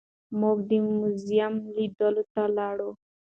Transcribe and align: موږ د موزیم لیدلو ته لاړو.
موږ 0.39 0.57
د 0.69 0.71
موزیم 0.87 1.53
لیدلو 1.75 2.23
ته 2.33 2.43
لاړو. 2.57 2.89